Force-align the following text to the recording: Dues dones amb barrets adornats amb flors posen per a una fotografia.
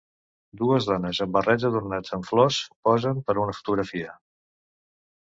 Dues 0.61 0.87
dones 0.91 1.19
amb 1.25 1.35
barrets 1.37 1.69
adornats 1.69 2.17
amb 2.19 2.27
flors 2.31 2.59
posen 2.91 3.23
per 3.31 3.39
a 3.39 3.45
una 3.47 3.59
fotografia. 3.63 4.21